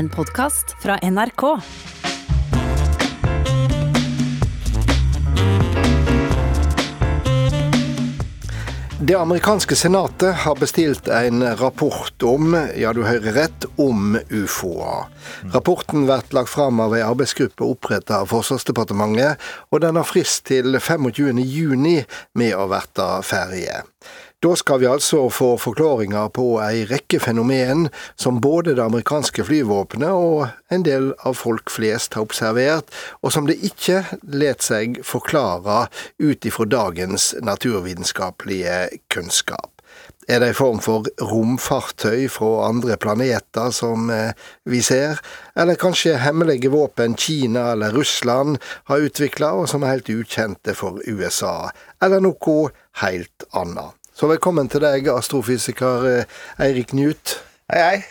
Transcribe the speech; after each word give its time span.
En 0.00 0.08
podkast 0.08 0.76
fra 0.82 0.98
NRK. 1.02 1.42
Det 9.00 9.14
amerikanske 9.14 9.76
senatet 9.76 10.34
har 10.34 10.56
bestilt 10.56 11.08
en 11.08 11.56
rapport 11.56 12.22
om, 12.22 12.56
ja 12.76 12.94
du 12.96 13.02
hører 13.04 13.36
rett, 13.42 13.66
om 13.76 14.16
ufoer. 14.30 15.12
Rapporten 15.52 16.08
blir 16.08 16.24
lagt 16.32 16.54
fram 16.54 16.80
av 16.80 16.96
ei 16.96 17.04
arbeidsgruppe 17.04 17.68
opprettet 17.68 18.16
av 18.22 18.32
Forsvarsdepartementet, 18.32 19.36
og 19.68 19.84
den 19.84 20.00
har 20.00 20.08
frist 20.08 20.46
til 20.48 20.80
25.6 20.80 22.08
med 22.40 22.56
å 22.56 22.70
bli 22.72 23.12
ferdig. 23.34 23.68
Da 24.40 24.54
skal 24.56 24.78
vi 24.80 24.86
altså 24.88 25.26
få 25.28 25.50
forklaringer 25.60 26.30
på 26.32 26.44
ei 26.64 26.86
rekke 26.88 27.18
fenomen 27.20 27.90
som 28.16 28.38
både 28.40 28.72
det 28.78 28.80
amerikanske 28.80 29.44
flyvåpenet 29.44 30.16
og 30.16 30.72
en 30.72 30.86
del 30.86 31.10
av 31.28 31.36
folk 31.36 31.68
flest 31.68 32.16
har 32.16 32.24
observert, 32.24 32.88
og 33.20 33.34
som 33.34 33.50
det 33.50 33.58
ikke 33.68 33.98
let 34.32 34.64
seg 34.64 35.02
forklare 35.04 35.82
ut 36.24 36.48
ifra 36.48 36.64
dagens 36.72 37.34
naturvitenskapelige 37.44 38.78
kunnskap. 39.12 39.68
Er 40.24 40.40
det 40.40 40.54
en 40.54 40.60
form 40.62 40.80
for 40.80 41.12
romfartøy 41.20 42.24
fra 42.32 42.70
andre 42.70 42.96
planeter 42.96 43.76
som 43.76 44.08
eh, 44.08 44.32
vi 44.64 44.80
ser, 44.80 45.20
eller 45.52 45.76
kanskje 45.76 46.16
hemmelige 46.16 46.72
våpen 46.72 47.18
Kina 47.18 47.74
eller 47.74 47.92
Russland 47.92 48.56
har 48.88 49.04
utvikla, 49.04 49.52
og 49.52 49.68
som 49.68 49.84
er 49.84 49.98
helt 49.98 50.12
ukjente 50.16 50.72
for 50.78 51.04
USA, 51.04 51.74
eller 52.00 52.24
noe 52.24 52.70
helt 53.04 53.50
annet? 53.52 53.99
Så 54.20 54.28
velkommen 54.28 54.66
til 54.68 54.82
deg, 54.84 55.06
astrofysiker 55.08 56.02
eh, 56.04 56.40
Eirik 56.60 56.90
Newt. 56.92 57.38
Hei, 57.72 57.80
hei. 57.80 58.00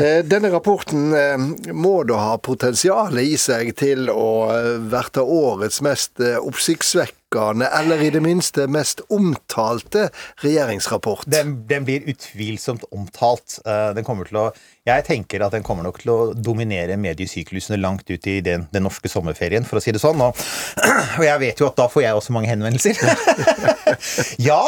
Eh, 0.00 0.20
denne 0.24 0.48
rapporten 0.52 1.10
eh, 1.16 1.42
må 1.74 2.04
da 2.08 2.20
ha 2.22 2.38
potensial 2.40 3.18
i 3.20 3.34
seg 3.40 3.72
til 3.76 4.08
å 4.12 4.46
verte 4.92 5.20
årets 5.20 5.80
mest 5.84 6.22
oppsiktsvekkende, 6.22 7.19
eller 7.36 8.02
i 8.02 8.10
det 8.10 8.20
minste 8.20 8.66
mest 8.66 9.00
omtalte 9.08 10.08
regjeringsrapport. 10.42 11.26
Den, 11.30 11.66
den 11.68 11.84
blir 11.86 12.08
utvilsomt 12.10 12.84
omtalt. 12.90 13.60
Den 13.64 14.04
kommer 14.06 14.26
til 14.26 14.40
å 14.40 14.50
Jeg 14.88 15.04
tenker 15.06 15.44
at 15.44 15.52
den 15.54 15.62
kommer 15.62 15.84
nok 15.86 16.00
til 16.02 16.10
å 16.10 16.18
dominere 16.34 16.96
mediesyklusene 16.98 17.78
langt 17.78 18.10
ut 18.10 18.26
i 18.26 18.40
den, 18.42 18.66
den 18.72 18.82
norske 18.82 19.08
sommerferien, 19.08 19.64
for 19.64 19.78
å 19.78 19.84
si 19.84 19.92
det 19.94 20.00
sånn. 20.02 20.18
Og, 20.24 20.34
og, 21.18 21.24
jeg 21.24 21.38
vet 21.44 21.60
jo 21.60 21.68
at 21.68 21.78
da 21.78 21.86
får 21.92 22.06
jeg 22.06 22.18
også 22.18 22.34
mange 22.34 22.50
henvendelser. 22.50 22.98
ja, 24.50 24.62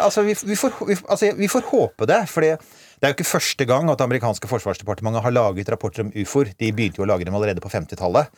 altså 0.00 0.24
vi, 0.24 0.36
vi, 0.48 0.56
får, 0.56 0.78
vi, 0.88 0.96
altså 1.04 1.34
vi 1.36 1.50
får 1.52 1.68
håpe 1.72 2.08
det. 2.08 2.22
fordi 2.32 2.54
det 2.98 3.06
er 3.06 3.12
jo 3.12 3.18
ikke 3.20 3.30
første 3.30 3.64
gang 3.68 3.90
at 3.90 4.00
det 4.00 4.08
amerikanske 4.08 4.48
forsvarsdepartementet 4.50 5.22
har 5.22 5.34
laget 5.34 5.68
rapporter 5.70 6.02
om 6.02 6.14
ufoer. 6.18 6.50
De 6.58 6.72
begynte 6.74 6.98
jo 6.98 7.04
å 7.06 7.10
lage 7.12 7.28
dem 7.28 7.36
allerede 7.38 7.62
på 7.62 7.70
50-tallet. 7.70 8.32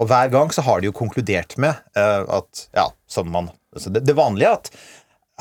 Og 0.00 0.08
hver 0.08 0.30
gang 0.32 0.52
så 0.54 0.64
har 0.64 0.80
de 0.80 0.88
jo 0.88 0.96
konkludert 0.96 1.58
med 1.60 1.76
uh, 1.98 2.24
at 2.40 2.66
Ja, 2.76 2.88
som 3.10 3.28
man 3.32 3.50
altså 3.74 3.92
det, 3.92 4.06
det, 4.08 4.16
vanlige 4.18 4.54
at 4.56 4.70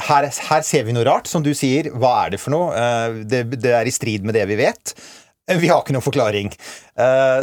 her, 0.10 0.28
her, 0.28 0.62
ser 0.64 0.86
vi 0.88 0.94
noe 0.96 1.08
rart, 1.08 1.28
som 1.28 1.44
du 1.44 1.52
sier. 1.58 1.90
Hva 1.92 2.12
er 2.26 2.36
det 2.36 2.42
for 2.44 2.56
noe? 2.56 2.72
Uh, 2.76 3.24
det, 3.28 3.46
det, 3.58 3.74
er 3.76 3.88
i 3.88 3.96
strid 3.96 4.28
med 4.28 4.38
det 4.38 4.46
vi 4.52 4.60
vet. 4.60 4.94
Vi 5.50 5.72
har 5.72 5.82
ikke 5.82 5.96
noen 5.96 6.06
forklaring. 6.06 6.52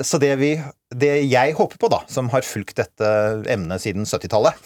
Så 0.07 0.21
det, 0.23 0.29
vi, 0.39 0.53
det 0.95 1.09
jeg 1.27 1.57
håper 1.59 1.81
på, 1.83 1.89
da, 1.91 2.05
som 2.07 2.29
har 2.31 2.47
fulgt 2.47 2.77
dette 2.79 3.09
emnet 3.51 3.83
siden 3.83 4.07
70-tallet, 4.07 4.61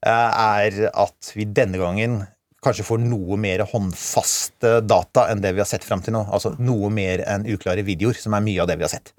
er 0.00 0.78
at 0.88 1.28
vi 1.36 1.44
denne 1.44 1.76
gangen 1.76 2.22
kanskje 2.66 2.86
får 2.88 3.00
noe 3.06 3.38
mer 3.40 3.64
håndfaste 3.70 4.80
data 4.86 5.28
enn 5.30 5.44
det 5.44 5.54
vi 5.54 5.62
har 5.64 5.70
sett 5.70 5.86
fram 5.86 6.04
til 6.04 6.16
nå. 6.16 6.26
Altså 6.26 6.56
noe 6.58 6.90
mer 6.92 7.24
enn 7.26 7.46
uklare 7.54 7.86
videoer, 7.86 8.18
som 8.18 8.36
er 8.36 8.44
mye 8.44 8.62
av 8.62 8.70
det 8.70 8.78
vi 8.80 8.86
har 8.86 8.92
sett. 8.92 9.14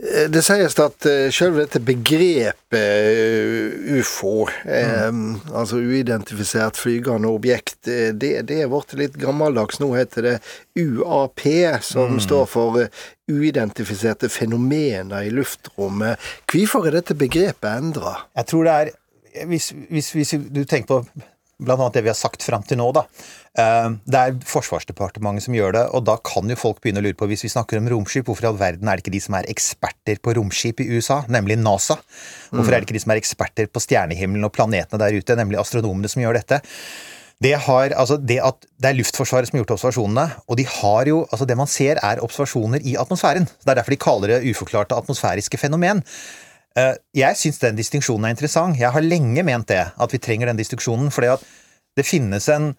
Eh, 0.00 0.28
det 0.32 0.40
sies 0.46 0.76
at 0.80 1.04
selv 1.04 1.34
selve 1.36 1.64
dette 1.64 1.80
begrepet 1.84 2.70
uh, 2.72 3.98
ufo, 4.00 4.46
mm. 4.64 5.52
altså 5.52 5.80
uidentifisert 5.82 6.78
flygende 6.80 7.28
objekt, 7.28 7.82
det, 7.84 8.32
det 8.48 8.62
er 8.62 8.70
blitt 8.72 8.96
litt 8.96 9.18
gammeldags. 9.20 9.80
Nå 9.82 9.90
heter 9.98 10.28
det 10.28 10.36
UAP, 10.78 11.44
som 11.84 12.16
mm. 12.16 12.22
står 12.24 12.48
for 12.48 12.80
uidentifiserte 13.30 14.30
fenomener 14.32 15.28
i 15.28 15.34
luftrommet. 15.34 16.18
Hvorfor 16.50 16.88
er 16.88 17.00
dette 17.00 17.18
begrepet 17.18 17.70
endra? 17.70 18.16
Jeg 18.40 18.50
tror 18.50 18.66
det 18.66 18.78
er 18.78 18.96
hvis, 19.46 19.72
hvis, 19.90 20.12
hvis, 20.12 20.34
du 20.50 20.64
tenker 20.64 20.86
på 20.86 21.04
annet 21.60 21.96
det 21.96 22.02
vi 22.06 22.12
har 22.12 22.18
sagt 22.18 22.44
fram 22.46 22.64
til 22.66 22.80
nå, 22.80 22.88
da. 22.96 23.04
Eh, 23.58 23.88
det 24.08 24.20
er 24.20 24.38
Forsvarsdepartementet 24.46 25.46
som 25.46 25.56
gjør 25.56 25.74
det, 25.76 25.84
og 25.96 26.04
da 26.08 26.16
kan 26.24 26.48
jo 26.50 26.58
folk 26.58 26.80
begynne 26.80 27.02
å 27.02 27.06
lure 27.06 27.18
på, 27.18 27.28
hvis 27.30 27.44
vi 27.46 27.52
snakker 27.52 27.80
om 27.80 27.90
romskip, 27.92 28.26
hvorfor 28.28 28.46
i 28.46 28.50
all 28.50 28.60
verden 28.60 28.88
er 28.88 28.98
det 28.98 29.04
ikke 29.04 29.16
de 29.16 29.22
som 29.24 29.36
er 29.38 29.48
eksperter 29.50 30.20
på 30.22 30.34
romskip 30.38 30.82
i 30.84 30.88
USA, 30.94 31.22
nemlig 31.28 31.58
NASA? 31.60 32.00
Hvorfor 32.50 32.72
er 32.72 32.80
det 32.80 32.88
ikke 32.88 32.98
de 32.98 33.04
som 33.04 33.14
er 33.14 33.22
eksperter 33.22 33.70
på 33.70 33.82
stjernehimmelen 33.84 34.48
og 34.48 34.54
planetene 34.56 35.02
der 35.02 35.16
ute, 35.18 35.38
nemlig 35.38 35.60
astronomene 35.62 36.10
som 36.10 36.22
gjør 36.24 36.40
dette? 36.40 36.62
Det, 37.40 37.54
har, 37.56 37.94
altså 37.96 38.18
det, 38.20 38.36
at 38.44 38.66
det 38.76 38.90
er 38.90 38.98
Luftforsvaret 38.98 39.48
som 39.48 39.56
har 39.56 39.62
gjort 39.62 39.78
observasjonene, 39.78 40.26
og 40.44 40.58
de 40.60 40.66
har 40.68 41.08
jo, 41.08 41.22
altså 41.32 41.46
det 41.48 41.56
man 41.56 41.70
ser, 41.72 41.96
er 42.04 42.20
observasjoner 42.20 42.84
i 42.84 42.98
atmosfæren. 43.00 43.48
Det 43.48 43.72
er 43.72 43.78
derfor 43.78 43.94
de 43.94 44.00
kaller 44.04 44.34
det 44.34 44.50
uforklarte 44.50 44.98
atmosfæriske 45.00 45.60
fenomen. 45.62 46.02
Eh, 46.78 46.94
jeg 47.18 47.38
syns 47.38 47.58
den 47.62 47.78
distinksjonen 47.78 48.28
er 48.28 48.36
interessant. 48.36 48.78
Jeg 48.78 48.94
har 48.94 49.06
lenge 49.06 49.42
ment 49.46 49.70
det, 49.70 49.82
at 49.90 50.14
vi 50.14 50.22
trenger 50.22 50.50
den 50.50 50.60
distinksjonen. 50.60 51.10
fordi 51.10 51.34
at 51.34 51.44
det 51.98 52.06
finnes 52.06 52.46
en 52.48 52.74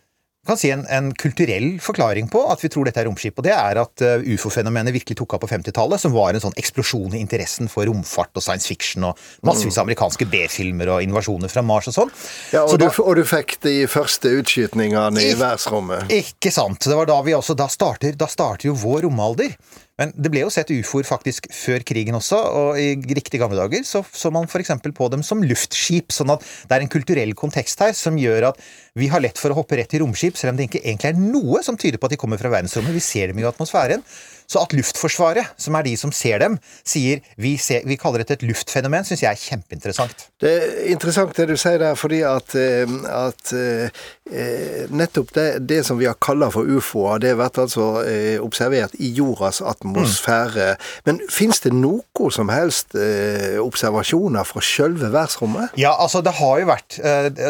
kan 0.47 0.57
si 0.57 0.71
en, 0.73 0.87
en, 0.89 1.11
kulturell 1.13 1.75
forklaring 1.83 2.25
på 2.33 2.39
at 2.49 2.63
vi 2.63 2.69
tror 2.73 2.87
dette 2.87 2.97
er 2.97 3.05
romskip. 3.05 3.37
Og 3.37 3.45
det 3.45 3.53
er 3.53 3.77
at 3.77 4.01
uh, 4.01 4.23
ufo-fenomenet 4.25 4.95
virkelig 4.95 5.19
tok 5.19 5.35
av 5.37 5.43
på 5.43 5.49
50-tallet, 5.51 6.01
som 6.01 6.15
var 6.15 6.33
en 6.33 6.41
sånn 6.41 6.57
eksplosjon 6.57 7.13
i 7.13 7.21
interessen 7.21 7.69
for 7.69 7.85
romfart 7.85 8.33
og 8.33 8.45
science 8.45 8.65
fiction 8.69 9.05
og 9.05 9.19
massevis 9.45 9.77
av 9.77 9.85
amerikanske 9.85 10.25
B-filmer 10.31 10.95
og 10.95 11.05
invasjoner 11.05 11.51
fra 11.51 11.61
Mars 11.65 11.91
og 11.91 11.97
sånn. 11.99 12.13
Ja, 12.55 12.65
og, 12.65 12.73
du, 12.81 12.87
og, 12.89 13.13
du, 13.19 13.23
fikk 13.27 13.59
de 13.61 13.75
første 13.91 14.33
utskytningene 14.41 15.21
i 15.21 15.35
verdensrommet. 15.37 16.09
Ikke 16.17 16.53
sant. 16.53 16.89
Det 16.89 16.97
var 16.97 17.09
da 17.09 17.21
vi 17.21 17.37
også 17.37 17.53
Da 17.61 17.69
starter, 17.69 18.17
da 18.17 18.25
starter 18.31 18.71
jo 18.71 18.75
vår 18.81 19.05
romalder. 19.05 19.53
Men 20.01 20.13
det 20.17 20.31
ble 20.33 20.41
jo 20.41 20.51
sett 20.53 20.71
ufoer 20.73 21.05
faktisk 21.05 21.45
før 21.53 21.85
krigen 21.85 22.17
også, 22.17 22.39
og 22.57 22.81
i 22.81 22.95
riktig 23.13 23.41
gamle 23.41 23.59
dager 23.59 23.85
så 23.85 24.01
så 24.09 24.31
man 24.33 24.49
f.eks. 24.49 24.73
på 24.97 25.09
dem 25.13 25.21
som 25.25 25.43
luftskip. 25.45 26.09
Sånn 26.15 26.33
at 26.33 26.41
det 26.41 26.77
er 26.77 26.85
en 26.85 26.91
kulturell 26.91 27.35
kontekst 27.37 27.85
her 27.85 27.93
som 27.97 28.17
gjør 28.19 28.49
at 28.51 28.61
vi 28.97 29.07
har 29.11 29.23
lett 29.23 29.39
for 29.39 29.53
å 29.53 29.61
hoppe 29.61 29.77
rett 29.79 29.93
i 29.95 30.01
romskip, 30.01 30.35
selv 30.39 30.55
om 30.55 30.59
det 30.59 30.67
ikke 30.67 30.83
egentlig 30.83 31.13
er 31.13 31.21
noe 31.21 31.61
som 31.63 31.77
tyder 31.79 32.01
på 32.01 32.09
at 32.09 32.15
de 32.15 32.19
kommer 32.19 32.41
fra 32.41 32.51
verdensrommet. 32.51 32.97
Vi 32.97 33.03
ser 33.03 33.31
dem 33.31 33.39
i 33.39 33.47
atmosfæren. 33.47 34.03
Så 34.51 34.59
at 34.59 34.73
Luftforsvaret, 34.75 35.53
som 35.61 35.77
er 35.79 35.85
de 35.87 35.93
som 35.95 36.11
ser 36.11 36.41
dem, 36.43 36.57
sier 36.83 37.21
vi, 37.39 37.53
ser, 37.61 37.85
vi 37.87 37.95
kaller 37.99 38.23
dette 38.23 38.35
et 38.35 38.43
luftfenomen, 38.43 39.05
syns 39.07 39.23
jeg 39.23 39.29
er 39.31 39.39
kjempeinteressant. 39.39 40.25
Det 40.43 40.51
er 40.51 40.89
interessant 40.91 41.31
det 41.37 41.47
du 41.53 41.55
sier 41.59 41.79
der, 41.79 41.95
fordi 41.95 42.19
at, 42.27 42.55
eh, 42.59 42.97
at 43.15 43.53
eh, 44.31 44.87
nettopp 44.89 45.33
det, 45.35 45.45
det, 45.69 45.81
som 45.87 45.99
vi 45.99 46.07
har 46.09 46.17
kalla 46.23 46.49
for 46.53 46.67
ufoer, 46.67 47.21
det 47.21 47.33
har 47.33 47.39
vært 47.41 47.61
altså 47.65 47.87
eh, 48.07 48.37
observert 48.41 48.95
i 48.99 49.11
jordas 49.17 49.61
atmosfære. 49.61 50.71
Mm. 50.73 50.89
Men 51.09 51.21
fins 51.31 51.61
det 51.65 51.73
noe 51.75 52.31
som 52.31 52.51
helst 52.53 52.95
observasjoner 53.61 54.45
fra 54.47 54.61
sjølve 54.63 55.09
verdensrommet? 55.09 55.75
Ja, 55.79 55.93
altså 55.99 56.21
det 56.23 56.35
har 56.37 56.59
jo 56.61 56.67
vært 56.69 56.97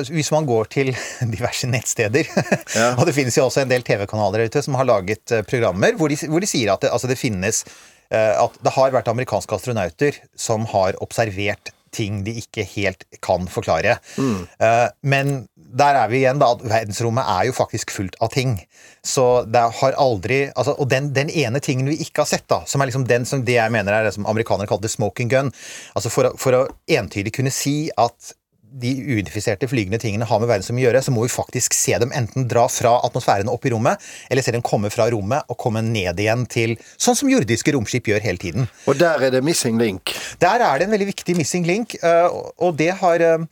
Hvis 0.09 0.31
man 0.33 0.47
går 0.47 0.69
til 0.71 0.91
diverse 1.33 1.67
nettsteder, 1.69 2.29
ja. 2.79 2.91
og 2.95 3.05
det 3.07 3.15
finnes 3.17 3.37
jo 3.37 3.47
også 3.47 3.63
en 3.63 3.71
del 3.71 3.85
TV-kanaler 3.85 4.47
ute 4.47 4.63
som 4.63 4.77
har 4.79 4.87
laget 4.87 5.33
programmer 5.49 5.95
hvor 5.97 6.11
de, 6.11 6.17
hvor 6.29 6.43
de 6.43 6.49
sier 6.49 6.71
at 6.73 6.83
det, 6.83 6.91
altså 6.93 7.09
det 7.11 7.19
finnes 7.19 7.63
eh, 8.11 8.33
At 8.39 8.57
det 8.63 8.75
har 8.77 8.95
vært 8.95 9.11
amerikanske 9.11 9.57
astronauter 9.57 10.17
som 10.39 10.65
har 10.73 10.97
observert 11.03 11.73
ting 11.93 12.21
de 12.25 12.35
ikke 12.41 12.65
helt 12.75 13.05
kan 13.23 13.47
forklare. 13.51 13.97
Mm. 14.17 14.45
Uh, 14.61 14.87
men 15.01 15.33
der 15.55 15.97
er 16.01 16.09
vi 16.11 16.21
igjen, 16.21 16.39
da. 16.41 16.51
at 16.55 16.63
Verdensrommet 16.65 17.27
er 17.27 17.47
jo 17.47 17.55
faktisk 17.55 17.93
fullt 17.95 18.17
av 18.23 18.31
ting. 18.33 18.57
Så 19.03 19.43
det 19.49 19.61
har 19.79 19.97
aldri 19.97 20.43
altså, 20.49 20.75
Og 20.77 20.89
den, 20.91 21.09
den, 21.15 21.29
ene 21.29 21.61
tingen 21.63 21.87
vi 21.89 21.97
ikke 22.03 22.21
har 22.21 22.29
sett, 22.29 22.45
da, 22.51 22.61
som 22.69 22.81
er 22.81 22.91
liksom 22.91 23.07
den 23.09 23.25
som 23.25 23.45
det 23.45 23.57
jeg 23.57 23.73
mener 23.73 23.95
er 23.95 24.05
det 24.05 24.13
som 24.17 24.27
amerikanere 24.29 24.69
kalte 24.69 24.91
smoking 24.91 25.31
gun 25.31 25.49
altså 25.97 26.11
For, 26.13 26.29
for 26.37 26.57
å 26.57 26.67
entydig 26.91 27.33
kunne 27.33 27.53
si 27.53 27.89
at 27.97 28.33
de 28.71 28.91
uidentifiserte 29.03 29.67
flygende 29.67 29.99
tingene 30.01 30.27
har 30.27 30.39
med 30.39 30.49
verdensrommet 30.49 30.83
å 30.83 30.87
gjøre, 30.87 31.01
så 31.03 31.13
må 31.13 31.25
vi 31.25 31.31
faktisk 31.33 31.75
se 31.75 31.97
dem 32.01 32.13
enten 32.15 32.47
dra 32.51 32.67
fra 32.71 32.97
atmosfæren 33.07 33.49
og 33.51 33.59
opp 33.59 33.67
i 33.67 33.73
rommet, 33.73 34.11
eller 34.31 34.45
se 34.45 34.53
dem 34.55 34.63
komme 34.65 34.91
fra 34.93 35.09
rommet 35.11 35.49
og 35.51 35.59
komme 35.59 35.83
ned 35.85 36.19
igjen 36.21 36.45
til 36.51 36.77
Sånn 37.01 37.17
som 37.17 37.29
jordiske 37.31 37.73
romskip 37.75 38.07
gjør 38.07 38.23
hele 38.23 38.39
tiden. 38.41 38.69
Og 38.89 38.97
der 38.99 39.27
er 39.27 39.33
det 39.33 39.41
missing 39.45 39.79
link? 39.81 40.13
Der 40.41 40.63
er 40.63 40.79
det 40.79 40.87
en 40.87 40.95
veldig 40.95 41.09
viktig 41.11 41.35
missing 41.37 41.67
link, 41.67 41.97
eh, 41.99 42.39
og 42.61 42.77
det 42.79 42.93
har 43.01 43.25
eh, 43.25 43.45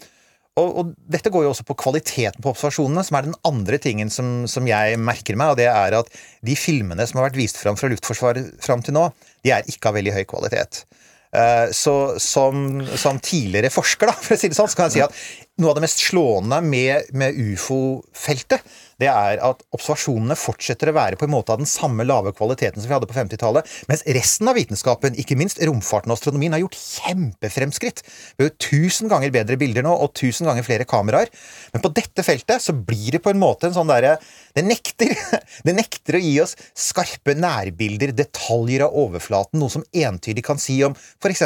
og, 0.59 0.69
og, 0.81 0.93
dette 1.11 1.31
går 1.31 1.45
jo 1.45 1.51
også 1.53 1.65
på 1.67 1.77
kvaliteten 1.79 2.43
på 2.43 2.51
observasjonene, 2.51 3.03
som 3.05 3.17
er 3.17 3.27
den 3.29 3.37
andre 3.47 3.79
tingen 3.81 4.11
som, 4.13 4.43
som, 4.49 4.67
jeg 4.67 4.99
merker 4.99 5.37
meg. 5.39 5.53
Og 5.53 5.59
det 5.59 5.69
er 5.71 5.95
at 5.99 6.09
de 6.45 6.55
filmene 6.59 7.05
som 7.07 7.21
har 7.21 7.29
vært 7.29 7.39
vist 7.39 7.59
fram 7.61 7.79
fra 7.79 7.91
Luftforsvaret 7.91 8.57
fram 8.63 8.83
til 8.85 8.97
nå, 8.97 9.07
de 9.45 9.53
er 9.55 9.69
ikke 9.71 9.91
av 9.91 9.99
veldig 9.99 10.17
høy 10.17 10.25
kvalitet. 10.29 10.83
Eh, 11.29 11.69
så 11.71 11.95
som, 12.17 12.79
som, 12.97 13.19
tidligere 13.21 13.69
forsker, 13.73 14.09
da, 14.09 14.15
for 14.17 14.35
å 14.35 14.39
si 14.39 14.49
det 14.49 14.57
sånn, 14.57 14.69
så 14.71 14.79
kan 14.79 14.89
jeg 14.89 14.95
si 14.97 15.03
at 15.05 15.61
noe 15.61 15.73
av 15.73 15.77
det 15.77 15.85
mest 15.85 16.01
slående 16.01 16.61
med, 16.65 17.11
med 17.13 17.37
ufo-feltet, 17.37 18.65
det 18.99 19.09
er 19.09 19.39
at 19.43 19.63
observasjonene 19.75 20.35
fortsetter 20.39 20.91
å 20.91 20.95
være 20.97 21.19
på 21.19 21.27
en 21.27 21.33
måte 21.33 21.53
av 21.53 21.61
den 21.61 21.69
samme 21.69 22.05
lave 22.07 22.33
kvaliteten 22.35 22.81
som 22.81 22.89
vi 22.89 22.95
hadde 22.95 23.09
på 23.09 23.15
50-tallet, 23.15 23.67
mens 23.89 24.03
resten 24.17 24.51
av 24.51 24.59
vitenskapen, 24.59 25.17
ikke 25.19 25.37
minst 25.39 25.61
romfarten 25.63 26.11
og 26.11 26.19
astronomien, 26.19 26.55
har 26.55 26.63
gjort 26.63 26.77
kjempefremskritt. 26.79 28.03
Vi 28.35 28.45
har 28.45 28.51
jo 28.51 28.57
tusen 28.69 29.11
ganger 29.11 29.33
bedre 29.35 29.59
bilder 29.59 29.85
nå, 29.85 29.93
og 29.95 30.13
tusen 30.19 30.49
ganger 30.49 30.67
flere 30.67 30.87
kameraer. 30.89 31.31
Men 31.73 31.83
på 31.83 31.93
dette 31.95 32.25
feltet 32.25 32.63
så 32.63 32.75
blir 32.75 33.15
det 33.15 33.23
på 33.23 33.33
en 33.33 33.41
måte 33.41 33.69
en 33.69 33.77
sånn 33.77 33.89
derre 33.89 34.17
det 34.57 34.65
nekter, 34.65 35.13
det 35.67 35.75
nekter 35.77 36.19
å 36.19 36.23
gi 36.23 36.35
oss 36.43 36.57
skarpe 36.77 37.37
nærbilder, 37.37 38.15
detaljer 38.17 38.87
av 38.87 38.97
overflaten, 38.99 39.61
noe 39.61 39.73
som 39.73 39.85
entydig 39.95 40.45
kan 40.45 40.59
si 40.61 40.81
om 40.85 40.97
f.eks. 40.97 41.45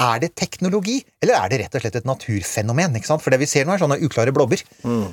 Er 0.00 0.20
det 0.22 0.30
teknologi, 0.38 1.02
eller 1.20 1.36
er 1.36 1.50
det 1.52 1.58
rett 1.60 1.74
og 1.76 1.82
slett 1.82 1.98
et 2.00 2.06
naturfenomen? 2.08 2.94
ikke 2.96 3.10
sant? 3.10 3.20
For 3.20 3.34
det 3.34 3.42
vi 3.42 3.48
ser 3.50 3.66
nå, 3.68 3.74
er 3.74 3.82
sånne 3.82 4.00
uklare 4.00 4.32
blobber. 4.32 4.62
Mm. 4.80 5.10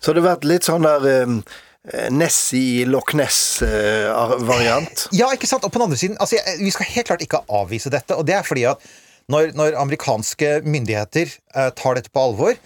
Så 0.00 0.12
det 0.12 0.22
har 0.22 0.34
vært 0.34 0.48
litt 0.48 0.66
sånn 0.66 0.86
der 0.86 1.24
um, 1.24 1.40
Nessie 2.14 2.82
i 2.82 2.84
Loch 2.88 3.14
Ness-variant? 3.16 5.08
Uh, 5.10 5.16
ja, 5.20 5.32
ikke 5.36 5.50
sant. 5.50 5.66
Og 5.66 5.72
på 5.72 5.80
den 5.80 5.88
andre 5.88 6.00
siden, 6.00 6.20
altså, 6.20 6.40
vi 6.60 6.72
skal 6.74 6.92
helt 6.94 7.10
klart 7.10 7.24
ikke 7.26 7.44
avvise 7.48 7.92
dette. 7.92 8.16
Og 8.16 8.26
det 8.28 8.38
er 8.38 8.46
fordi 8.46 8.68
at 8.70 8.84
når, 9.32 9.52
når 9.56 9.76
amerikanske 9.80 10.58
myndigheter 10.68 11.30
uh, 11.56 11.70
tar 11.76 12.00
dette 12.00 12.12
på 12.12 12.24
alvor, 12.28 12.56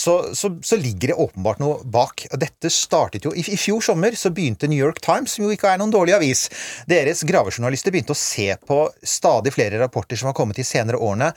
så, 0.00 0.34
så, 0.34 0.58
så, 0.62 0.76
ligger 0.76 1.08
det 1.08 1.14
åpenbart 1.14 1.58
noe 1.60 1.80
bak. 1.84 2.24
Dette 2.38 2.70
startet 2.72 3.26
jo 3.26 3.32
I, 3.34 3.42
I, 3.42 3.56
fjor 3.58 3.82
sommer 3.84 4.14
så 4.16 4.30
begynte 4.32 4.68
New 4.70 4.78
York 4.78 5.00
Times, 5.04 5.34
som 5.34 5.44
jo 5.44 5.50
ikke 5.54 5.72
er 5.72 5.80
noen 5.80 5.92
dårlig 5.92 6.14
avis, 6.16 6.46
deres 6.88 7.24
gravejournalister 7.26 7.92
begynte 7.92 8.14
å 8.14 8.18
se 8.18 8.52
på 8.66 8.84
stadig 9.02 9.52
flere 9.56 9.80
rapporter 9.82 10.20
som 10.20 10.30
har 10.30 10.36
kommet 10.38 10.60
de 10.60 10.66
senere 10.66 11.00
årene, 11.00 11.32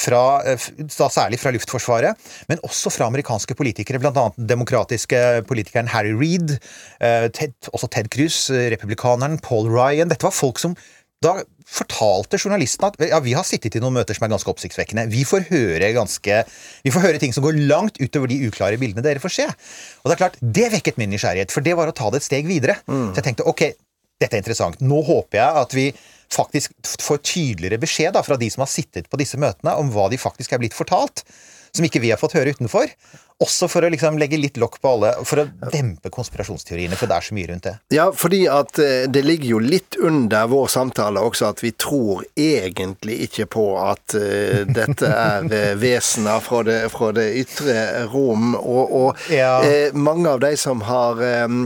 fra, 0.00 0.42
eh, 0.44 0.68
da 0.98 1.08
særlig 1.12 1.40
fra 1.40 1.52
Luftforsvaret, 1.54 2.28
men 2.50 2.62
også 2.66 2.92
fra 2.92 3.08
amerikanske 3.10 3.56
politikere, 3.56 4.00
bl.a. 4.02 4.12
den 4.12 4.50
demokratiske 4.52 5.42
politikeren 5.48 5.88
Harry 5.88 6.12
Reed, 6.12 6.58
eh, 7.00 7.28
Ted, 7.32 7.56
også 7.72 7.90
Ted 7.90 8.10
Cruz, 8.12 8.50
eh, 8.50 8.70
republikaneren 8.74 9.40
Paul 9.40 9.70
Ryan. 9.72 10.08
Dette 10.08 10.26
var 10.26 10.36
folk 10.36 10.58
som 10.58 10.76
da 11.24 11.38
fortalte 11.66 12.38
journalisten 12.38 12.86
at 12.86 13.00
ja, 13.08 13.18
vi 13.24 13.32
har 13.34 13.46
sittet 13.46 13.74
i 13.74 13.80
noen 13.82 13.96
møter 13.96 14.14
som 14.14 14.26
er 14.26 14.30
ganske 14.30 14.50
oppsiktsvekkende. 14.52 15.08
Vi 15.10 15.24
får 15.26 15.48
høre 15.48 15.88
ganske, 15.96 16.42
vi 16.84 16.92
får 16.94 17.02
høre 17.02 17.20
ting 17.22 17.34
som 17.34 17.42
går 17.42 17.58
langt 17.66 17.98
utover 17.98 18.30
de 18.30 18.38
uklare 18.46 18.78
bildene 18.78 19.02
dere 19.02 19.22
får 19.22 19.34
se. 19.34 19.46
Og 19.48 20.10
Det 20.10 20.14
er 20.14 20.22
klart, 20.22 20.38
det 20.40 20.68
vekket 20.76 21.00
min 21.00 21.10
nysgjerrighet, 21.10 21.50
for 21.50 21.66
det 21.66 21.74
var 21.78 21.90
å 21.90 21.96
ta 21.96 22.12
det 22.12 22.22
et 22.22 22.28
steg 22.28 22.46
videre. 22.46 22.78
Mm. 22.86 23.10
Så 23.10 23.18
jeg 23.18 23.28
tenkte 23.30 23.48
ok, 23.50 23.64
dette 24.20 24.36
er 24.36 24.42
interessant. 24.42 24.80
Nå 24.80 25.02
håper 25.06 25.40
jeg 25.40 25.62
at 25.62 25.76
vi 25.76 25.86
faktisk 26.32 26.72
får 27.02 27.20
tydeligere 27.22 27.80
beskjed 27.82 28.16
da, 28.16 28.22
fra 28.26 28.38
de 28.40 28.48
som 28.52 28.64
har 28.64 28.72
sittet 28.72 29.10
på 29.10 29.20
disse 29.20 29.38
møtene, 29.40 29.76
om 29.76 29.92
hva 29.94 30.08
de 30.12 30.18
faktisk 30.20 30.54
er 30.54 30.62
blitt 30.62 30.76
fortalt, 30.76 31.22
som 31.76 31.86
ikke 31.86 32.02
vi 32.02 32.12
har 32.12 32.20
fått 32.20 32.36
høre 32.38 32.54
utenfor. 32.56 32.90
Også 33.44 33.66
for 33.68 33.84
å 33.84 33.90
liksom 33.92 34.16
legge 34.16 34.38
litt 34.40 34.56
lokk 34.56 34.78
på 34.80 34.94
alle, 34.94 35.10
for 35.28 35.42
å 35.42 35.70
dempe 35.72 36.08
konspirasjonsteoriene, 36.12 36.96
for 36.96 37.10
det 37.10 37.18
er 37.18 37.24
så 37.26 37.34
mye 37.36 37.48
rundt 37.50 37.66
det. 37.68 37.74
Ja, 37.92 38.06
fordi 38.16 38.46
at 38.48 38.80
eh, 38.80 39.04
det 39.12 39.26
ligger 39.26 39.50
jo 39.50 39.58
litt 39.60 39.98
under 40.00 40.48
vår 40.48 40.70
samtale 40.72 41.20
også 41.20 41.50
at 41.50 41.60
vi 41.60 41.74
tror 41.76 42.24
egentlig 42.32 43.18
ikke 43.26 43.44
på 43.58 43.64
at 43.82 44.16
uh, 44.16 44.62
dette 44.64 45.10
er 45.10 45.50
uh, 45.52 45.74
vesener 45.84 46.40
fra 46.44 46.62
det, 46.64 46.78
fra 46.94 47.10
det 47.16 47.26
ytre 47.42 47.76
rom. 48.14 48.54
Og, 48.56 48.94
og 49.02 49.28
ja. 49.32 49.58
uh, 49.60 49.92
mange 49.92 50.32
av 50.32 50.40
de 50.40 50.54
som 50.56 50.80
har 50.88 51.20
um, 51.44 51.60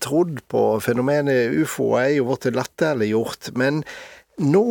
trodd 0.00 0.40
på 0.48 0.64
fenomenet 0.80 1.52
ufo, 1.60 1.92
er 2.00 2.14
jo 2.16 2.30
blitt 2.30 2.48
latterliggjort. 2.56 3.52
Men 3.60 3.84
nå 4.40 4.64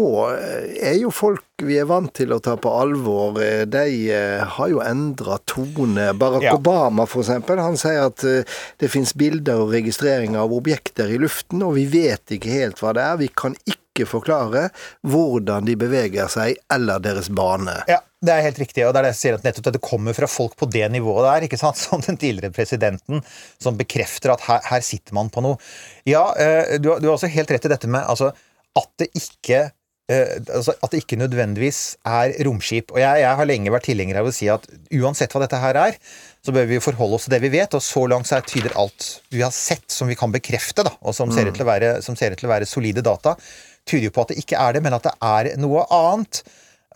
er 0.82 0.98
jo 1.00 1.12
folk 1.14 1.46
vi 1.66 1.78
er 1.80 1.88
vant 1.90 2.12
til 2.16 2.32
å 2.34 2.40
ta 2.44 2.56
på 2.60 2.72
alvor, 2.72 3.40
eh, 3.44 3.66
de 3.70 4.12
eh, 4.14 4.44
har 4.56 4.72
jo 4.72 4.82
endra 4.84 5.40
tone. 5.50 6.12
Barack 6.20 6.48
ja. 6.48 6.56
Obama 6.56 7.06
f.eks. 7.08 7.34
Han 7.50 7.80
sier 7.80 8.08
at 8.08 8.24
eh, 8.28 8.60
det 8.80 8.92
finnes 8.92 9.16
bilder 9.18 9.66
og 9.66 9.76
registreringer 9.76 10.42
av 10.44 10.56
objekter 10.56 11.12
i 11.12 11.20
luften, 11.22 11.64
og 11.66 11.76
vi 11.78 11.86
vet 11.92 12.38
ikke 12.38 12.54
helt 12.62 12.84
hva 12.84 12.96
det 12.96 13.06
er. 13.06 13.22
Vi 13.22 13.32
kan 13.36 13.58
ikke 13.68 14.08
forklare 14.08 14.70
hvordan 15.08 15.68
de 15.68 15.76
beveger 15.80 16.30
seg, 16.32 16.60
eller 16.72 17.04
deres 17.04 17.32
bane. 17.32 17.82
Ja. 17.90 18.02
Det 18.20 18.34
er 18.36 18.44
helt 18.44 18.58
riktig, 18.60 18.84
og 18.84 18.92
det 18.92 19.00
er 19.00 19.06
det 19.06 19.12
jeg 19.14 19.20
sier 19.22 19.36
at 19.38 19.46
nettopp 19.48 19.70
det 19.72 19.80
kommer 19.80 20.16
fra 20.16 20.28
folk 20.28 20.58
på 20.60 20.68
det 20.68 20.90
nivået 20.92 21.24
der, 21.24 21.46
ikke 21.48 21.60
sant? 21.60 21.80
som 21.86 22.04
den 22.04 22.20
tidligere 22.20 22.52
presidenten, 22.52 23.24
som 23.64 23.80
bekrefter 23.80 24.34
at 24.34 24.44
her, 24.44 24.60
her 24.68 24.84
sitter 24.84 25.16
man 25.16 25.32
på 25.32 25.44
noe. 25.46 25.56
Ja, 26.08 26.26
du, 26.76 26.90
du 27.00 27.08
har 27.08 27.14
også 27.14 27.32
helt 27.32 27.52
rett 27.56 27.68
i 27.68 27.72
dette 27.72 27.88
med 27.88 28.04
altså, 28.04 28.34
at 28.78 28.90
det 29.02 29.12
ikke 29.18 29.70
Uh, 30.10 30.42
altså 30.58 30.74
at 30.82 30.90
det 30.90 31.04
ikke 31.04 31.20
nødvendigvis 31.22 32.00
er 32.10 32.32
romskip. 32.48 32.90
Og 32.96 32.98
jeg, 32.98 33.20
jeg, 33.22 33.30
har 33.38 33.46
lenge 33.46 33.70
vært 33.70 33.86
tilhenger 33.86 34.18
av 34.18 34.26
å 34.26 34.32
si 34.34 34.48
at 34.50 34.64
uansett 34.98 35.36
hva 35.36 35.44
dette 35.44 35.60
her 35.62 35.78
er, 35.78 36.00
så 36.42 36.56
bør 36.56 36.66
vi 36.66 36.80
forholde 36.82 37.20
oss 37.20 37.28
til 37.28 37.36
det 37.36 37.44
vi 37.44 37.52
vet, 37.54 37.76
og 37.78 37.84
så 37.86 38.08
langt 38.10 38.26
så 38.26 38.40
tyder 38.42 38.74
alt 38.82 39.06
vi 39.30 39.44
har 39.46 39.54
sett 39.54 39.86
som 39.94 40.10
vi 40.10 40.18
kan 40.18 40.34
bekrefte, 40.34 40.82
da, 40.88 40.96
og 41.06 41.14
som 41.14 41.30
ser, 41.30 41.52
ut 41.52 41.54
til 41.54 41.62
å 41.62 41.70
være, 41.70 41.92
som 42.02 42.18
ser 42.18 42.34
ut 42.34 42.42
til 42.42 42.50
å 42.50 42.54
være 42.56 42.70
solide 42.70 43.06
data, 43.06 43.36
tyder 43.86 44.08
jo 44.08 44.16
på 44.16 44.26
at 44.26 44.34
det 44.34 44.40
ikke 44.42 44.58
er 44.58 44.80
det, 44.80 44.82
men 44.88 44.98
at 44.98 45.06
det 45.06 45.14
er 45.30 45.52
noe 45.62 45.86
annet. 45.94 46.42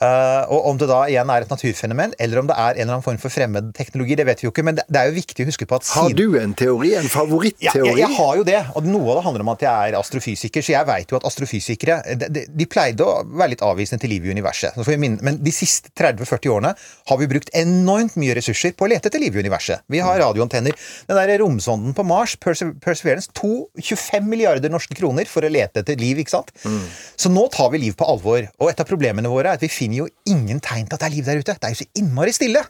Uh, 0.02 0.50
og 0.50 0.66
Om 0.72 0.80
det 0.82 0.88
da 0.90 1.04
igjen 1.06 1.30
er 1.30 1.44
et 1.46 1.52
naturfenomen, 1.52 2.16
eller 2.20 2.40
om 2.42 2.48
det 2.50 2.56
er 2.58 2.74
en 2.74 2.82
eller 2.82 2.96
annen 2.96 3.06
form 3.06 3.20
for 3.22 3.34
fremmed 3.34 3.70
teknologi, 3.78 4.16
det 4.18 4.26
vet 4.26 4.42
vi 4.42 4.48
jo 4.48 4.52
ikke, 4.52 4.64
men 4.66 4.80
det, 4.80 4.86
er 4.90 5.12
jo 5.12 5.14
viktig 5.20 5.46
å 5.46 5.50
huske 5.52 5.68
på 5.70 5.78
at 5.78 5.86
siden... 5.86 6.08
Har 6.08 6.16
du 6.18 6.38
en 6.42 6.56
teori? 6.58 6.94
En 6.98 7.10
favoritteori? 7.14 7.62
Ja, 7.62 7.76
jeg, 7.78 8.00
jeg, 8.02 8.18
har 8.18 8.40
jo 8.40 8.46
det. 8.48 8.58
og 8.74 8.88
Noe 8.90 9.14
av 9.14 9.20
det 9.20 9.26
handler 9.28 9.46
om 9.46 9.52
at 9.54 9.66
jeg 9.66 9.92
er 9.92 9.98
astrofysiker, 10.00 10.66
så 10.66 10.74
jeg 10.74 10.90
veit 10.90 11.14
jo 11.14 11.20
at 11.20 11.28
astrofysikere 11.30 12.00
de, 12.10 12.30
de, 12.34 12.46
de, 12.50 12.68
pleide 12.74 13.06
å 13.06 13.22
være 13.30 13.54
litt 13.54 13.64
avvisende 13.66 14.02
til 14.02 14.16
liv 14.16 14.26
i 14.26 14.34
universet. 14.34 14.82
Men 15.04 15.40
de 15.46 15.54
siste 15.54 15.94
30-40 16.00 16.56
årene 16.56 16.74
har 17.12 17.22
vi 17.22 17.30
brukt 17.30 17.54
enormt 17.58 18.18
mye 18.20 18.36
ressurser 18.40 18.74
på 18.74 18.88
å 18.88 18.92
lete 18.92 19.12
etter 19.12 19.22
liv 19.22 19.38
i 19.38 19.46
universet. 19.46 19.86
Vi 19.94 20.02
har 20.02 20.20
radioantenner. 20.24 20.74
Den 21.06 21.22
der 21.22 21.36
romsonden 21.44 21.94
på 21.94 22.08
Mars, 22.08 22.34
Perseverance, 22.42 23.30
to 23.38 23.68
25 23.78 24.26
milliarder 24.26 24.74
norske 24.74 24.98
kroner 24.98 25.30
for 25.30 25.46
å 25.46 25.54
lete 25.54 25.86
etter 25.86 26.02
liv, 26.02 26.26
ikke 26.26 26.34
sant? 26.34 26.52
Mm. 26.66 26.82
Så 27.20 27.30
nå 27.32 27.46
tar 27.54 27.70
vi 27.74 27.86
liv 27.86 27.98
på 28.00 28.10
alvor. 28.10 28.50
Og 28.58 28.72
et 28.72 28.82
av 28.82 28.90
problemene 28.90 29.30
våre 29.30 29.54
er 29.54 29.62
at 29.62 29.64
vi 29.64 29.72
finner 29.72 29.93
jo 30.02 30.10
ingen 30.30 30.60
tegn 30.64 30.88
til 30.88 30.98
at 30.98 31.04
det 31.04 31.10
er 31.10 31.16
liv 31.16 31.28
der 31.28 31.42
ute. 31.42 31.56
Det 31.56 31.70
er 31.70 31.76
jo 31.76 31.82
så 31.84 31.90
innmari 32.00 32.34
stille. 32.36 32.64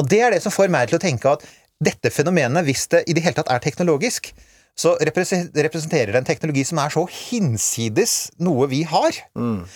Og 0.00 0.08
det 0.08 0.22
er 0.24 0.34
det 0.34 0.42
som 0.44 0.54
får 0.54 0.72
meg 0.72 0.90
til 0.90 0.98
å 0.98 1.02
tenke 1.02 1.32
at 1.32 1.44
dette 1.82 2.12
fenomenet, 2.14 2.64
hvis 2.66 2.86
det 2.92 3.02
i 3.10 3.16
det 3.16 3.24
hele 3.24 3.36
tatt 3.38 3.50
er 3.50 3.62
teknologisk, 3.62 4.30
så 4.78 4.94
representerer 5.04 6.14
det 6.14 6.20
en 6.22 6.28
teknologi 6.28 6.64
som 6.64 6.80
er 6.80 6.94
så 6.94 7.02
hinsides 7.10 8.14
noe 8.40 8.68
vi 8.70 8.82
har. 8.88 9.18
Mm. 9.36 9.66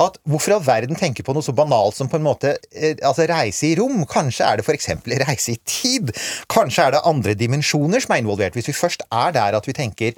At 0.00 0.16
hvorfor 0.24 0.54
i 0.54 0.56
all 0.56 0.64
verden 0.64 0.98
tenke 0.98 1.22
på 1.22 1.34
noe 1.36 1.44
så 1.44 1.52
banalt 1.54 1.98
som 1.98 2.08
på 2.10 2.16
en 2.16 2.24
måte 2.24 2.54
eh, 2.72 2.96
altså 2.96 3.26
reise 3.28 3.68
i 3.68 3.74
rom? 3.78 4.02
Kanskje 4.08 4.46
er 4.48 4.58
det 4.58 4.64
f.eks. 4.64 4.90
reise 5.26 5.54
i 5.54 5.60
tid? 5.68 6.14
Kanskje 6.50 6.86
er 6.86 6.96
det 6.96 7.04
andre 7.08 7.36
dimensjoner 7.38 8.02
som 8.02 8.16
er 8.16 8.24
involvert? 8.24 8.56
Hvis 8.56 8.70
vi 8.72 8.76
først 8.76 9.04
er 9.06 9.36
der 9.36 9.58
at 9.58 9.68
vi 9.68 9.76
tenker 9.76 10.16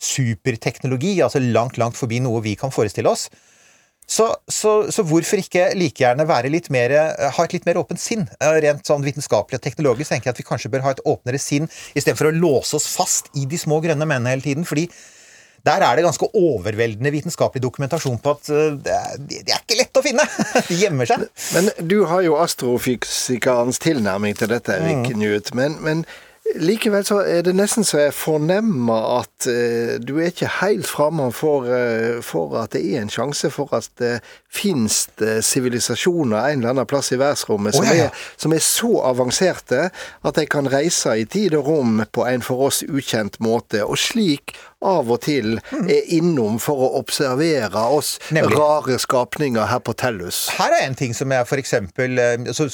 superteknologi, 0.00 1.18
altså 1.24 1.42
langt, 1.42 1.78
langt 1.80 1.98
forbi 1.98 2.20
noe 2.22 2.42
vi 2.44 2.54
kan 2.58 2.72
forestille 2.74 3.10
oss, 3.10 3.28
så, 4.06 4.28
så, 4.48 4.72
så, 4.92 5.02
hvorfor 5.08 5.40
ikke 5.40 5.70
like 5.78 6.02
gjerne 6.02 6.26
mer, 6.70 6.92
eh, 6.92 7.30
ha 7.32 7.44
et 7.44 7.56
litt 7.56 7.66
mer 7.66 7.80
åpent 7.80 8.00
sinn? 8.00 8.26
Eh, 8.40 8.60
rent 8.60 8.84
sånn 8.86 9.04
vitenskapelig 9.04 9.58
og 9.58 9.64
teknologisk 9.64 10.12
tenker 10.12 10.30
jeg 10.30 10.36
at 10.36 10.42
vi 10.42 10.48
kanskje 10.48 10.70
bør 10.72 10.84
ha 10.84 10.94
et 10.94 11.04
åpnere 11.08 11.40
sinn 11.40 11.68
istedenfor 11.94 12.28
å 12.28 12.36
låse 12.36 12.76
oss 12.76 12.88
fast 12.92 13.32
i 13.34 13.46
de 13.48 13.60
små 13.60 13.80
grønne 13.84 14.04
mennene 14.04 14.34
hele 14.34 14.44
tiden. 14.44 14.64
fordi 14.68 14.88
der 15.64 15.80
er 15.80 15.96
det 15.96 16.02
ganske 16.04 16.26
overveldende 16.36 17.08
vitenskapelig 17.08 17.62
dokumentasjon 17.64 18.18
på 18.20 18.34
at 18.34 18.48
det, 18.84 18.92
er, 18.92 19.14
det, 19.16 19.38
er, 19.48 19.62
ikke 19.62 19.78
lett 19.78 19.96
å 19.96 20.02
finne. 20.04 20.26
De 20.68 20.76
gjemmer 20.76 21.08
seg. 21.08 21.24
Men 21.56 21.70
du 21.88 22.02
har 22.10 22.20
jo 22.20 22.36
astrofysikerens 22.36 23.80
tilnærming 23.80 24.36
til 24.36 24.52
dette, 24.52 24.76
Erik 24.76 25.14
mm. 25.14 25.22
Newt. 25.22 25.54
Men, 25.56 25.78
men 25.80 26.04
Likevel 26.44 27.06
så 27.08 27.22
er 27.24 27.40
det 27.46 27.54
nesten 27.56 27.86
så 27.88 28.02
jeg 28.02 28.12
fornemmer 28.14 29.06
at 29.16 29.46
eh, 29.48 29.94
du 29.96 30.18
er 30.18 30.28
ikke 30.28 30.50
helt 30.60 30.86
framme 30.86 31.30
for, 31.32 31.64
eh, 31.72 32.20
for, 32.22 32.52
at 32.60 32.74
det 32.76 32.82
er 32.84 33.00
en 33.00 33.10
sjanse 33.10 33.48
for 33.50 33.72
at 33.74 33.88
det 33.98 34.18
finnes 34.52 35.06
sivilisasjoner 35.42 36.36
en 36.36 36.60
eller 36.60 36.74
annen 36.74 36.88
plass 36.88 37.10
i 37.16 37.18
verdensrommet 37.18 37.74
som, 37.74 37.86
oh, 37.86 37.88
ja, 37.88 37.96
ja. 38.04 38.10
Er, 38.12 38.28
som, 38.36 38.52
Er, 38.52 38.62
så 38.62 38.92
avanserte 39.08 39.88
at 39.88 40.36
de 40.36 40.46
kan 40.52 40.68
reise 40.70 41.16
i 41.16 41.24
tid 41.24 41.56
og 41.56 41.72
rom 41.72 42.04
på 42.12 42.28
en 42.28 42.44
for 42.44 42.68
oss 42.68 42.84
ukjent 42.84 43.40
måte, 43.42 43.80
og 43.80 43.98
slik 43.98 44.52
av 44.84 45.08
og 45.10 45.24
til 45.24 45.56
mm. 45.72 45.88
er 45.88 46.10
innom 46.12 46.60
for 46.62 46.84
å 46.84 46.94
observere 47.00 47.88
oss 47.88 48.18
Nemlig. 48.36 48.60
rare 48.60 49.00
skapninger 49.00 49.72
her 49.72 49.80
på 49.80 49.96
Tellus. 49.96 50.46
Her 50.58 50.76
er 50.76 50.90
en 50.90 50.98
ting 50.98 51.16
som 51.16 51.32
jeg 51.32 51.48
eksempel 51.64 52.20
eh, 52.20 52.52
så, 52.52 52.68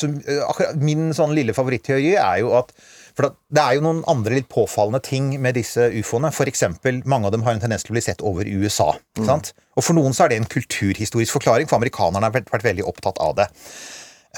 Min 0.81 1.13
sånn 1.15 1.37
lille 1.39 1.55
favorittteori 1.55 2.17
er 2.19 2.43
jo 2.43 2.57
at 2.59 2.75
for 3.21 3.37
Det 3.53 3.63
er 3.63 3.77
jo 3.77 3.85
noen 3.85 4.03
andre 4.11 4.39
litt 4.39 4.49
påfallende 4.53 5.03
ting 5.05 5.33
med 5.43 5.59
disse 5.59 5.91
ufoene. 5.93 6.33
F.eks. 6.33 6.65
mange 7.05 7.29
av 7.29 7.35
dem 7.35 7.45
har 7.47 7.57
en 7.57 7.63
tendens 7.63 7.85
til 7.85 7.93
å 7.93 7.99
bli 7.99 8.05
sett 8.05 8.25
over 8.25 8.49
USA. 8.49 8.95
Mm. 9.19 9.51
Og 9.77 9.85
For 9.85 9.97
noen 9.97 10.17
så 10.17 10.25
er 10.25 10.33
det 10.33 10.41
en 10.41 10.51
kulturhistorisk 10.51 11.37
forklaring, 11.37 11.69
for 11.69 11.81
amerikanerne 11.81 12.29
har 12.29 12.35
vært, 12.35 12.53
vært 12.53 12.69
veldig 12.71 12.87
opptatt 12.89 13.21
av 13.23 13.37
det. 13.43 13.51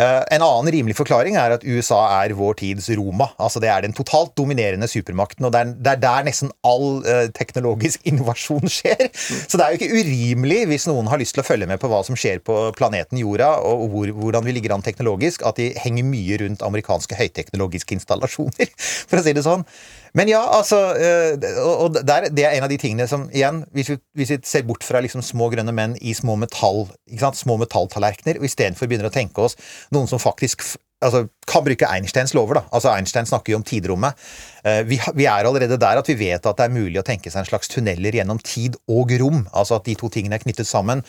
Uh, 0.00 0.22
en 0.32 0.40
annen 0.40 0.72
rimelig 0.72 0.94
forklaring 0.96 1.34
er 1.36 1.52
at 1.52 1.64
USA 1.68 1.98
er 2.22 2.32
vår 2.36 2.54
tids 2.62 2.86
Roma. 2.96 3.26
Altså 3.36 3.60
Det 3.60 3.68
er 3.68 3.82
den 3.84 3.92
totalt 3.92 4.32
dominerende 4.40 4.88
supermakten, 4.88 5.44
og 5.44 5.52
det 5.52 5.60
er, 5.60 5.74
er 5.92 6.00
der 6.00 6.24
nesten 6.24 6.48
all 6.64 7.02
uh, 7.04 7.26
teknologisk 7.36 8.00
innovasjon 8.08 8.64
skjer. 8.72 9.10
Så 9.12 9.60
det 9.60 9.66
er 9.66 9.74
jo 9.74 9.80
ikke 9.80 10.00
urimelig, 10.00 10.62
hvis 10.70 10.88
noen 10.88 11.10
har 11.12 11.20
lyst 11.20 11.36
til 11.36 11.44
å 11.44 11.46
følge 11.46 11.68
med 11.68 11.82
på 11.82 11.92
hva 11.92 12.00
som 12.08 12.16
skjer 12.16 12.40
på 12.40 12.56
planeten 12.78 13.20
Jorda, 13.20 13.50
og 13.68 13.84
hvor, 13.92 14.14
hvordan 14.22 14.48
vi 14.48 14.56
ligger 14.56 14.78
an 14.78 14.86
teknologisk, 14.86 15.44
at 15.44 15.60
de 15.60 15.68
henger 15.84 16.08
mye 16.08 16.40
rundt 16.40 16.64
amerikanske 16.64 17.18
høyteknologiske 17.18 17.98
installasjoner, 17.98 18.72
for 19.10 19.20
å 19.20 19.26
si 19.26 19.36
det 19.36 19.44
sånn. 19.44 19.66
Men 20.18 20.28
ja, 20.28 20.42
altså 20.58 20.78
Og 21.80 21.94
der, 21.96 22.28
det 22.28 22.44
er 22.44 22.56
en 22.56 22.66
av 22.66 22.72
de 22.72 22.78
tingene 22.80 23.06
som 23.08 23.28
igjen, 23.32 23.62
hvis 23.72 23.92
vi, 23.94 23.98
hvis 24.18 24.32
vi 24.34 24.38
ser 24.46 24.66
bort 24.68 24.84
fra 24.84 25.00
liksom 25.00 25.24
små 25.24 25.48
grønne 25.54 25.72
menn 25.74 25.96
i 26.04 26.14
små 26.16 26.36
metall, 26.40 26.84
ikke 27.08 27.24
sant, 27.24 27.40
små 27.40 27.56
metalltallerkener, 27.62 28.40
og 28.40 28.48
istedenfor 28.48 28.90
begynner 28.90 29.08
å 29.08 29.14
tenke 29.14 29.44
oss 29.44 29.56
noen 29.94 30.10
som 30.10 30.20
faktisk 30.22 30.66
altså, 31.02 31.24
kan 31.48 31.64
bruke 31.66 31.88
Einsteins 31.88 32.34
lover. 32.36 32.60
da. 32.60 32.64
Altså 32.72 32.92
Einstein 32.92 33.28
snakker 33.28 33.54
jo 33.54 33.60
om 33.60 33.66
tidrommet. 33.66 34.18
Vi, 34.86 35.00
vi, 35.14 35.26
er 35.26 35.48
allerede 35.48 35.80
der 35.80 36.00
at 36.00 36.10
vi 36.10 36.18
vet 36.20 36.44
at 36.46 36.58
det 36.58 36.68
er 36.68 36.74
mulig 36.76 37.00
å 37.00 37.06
tenke 37.06 37.32
seg 37.32 37.42
en 37.42 37.48
slags 37.48 37.72
tunneler 37.72 38.20
gjennom 38.20 38.40
tid 38.44 38.78
og 38.90 39.14
rom. 39.22 39.46
Altså 39.52 39.78
at 39.78 39.88
de 39.88 39.96
to 39.98 40.12
tingene 40.12 40.38
er 40.38 40.44
knyttet 40.44 40.68
sammen. 40.68 41.02